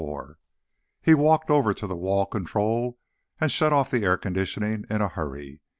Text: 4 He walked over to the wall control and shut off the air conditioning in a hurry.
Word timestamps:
4 0.03 0.39
He 1.03 1.13
walked 1.13 1.51
over 1.51 1.75
to 1.75 1.85
the 1.85 1.95
wall 1.95 2.25
control 2.25 2.97
and 3.39 3.51
shut 3.51 3.71
off 3.71 3.91
the 3.91 4.03
air 4.03 4.17
conditioning 4.17 4.83
in 4.89 4.99
a 4.99 5.09
hurry. 5.09 5.61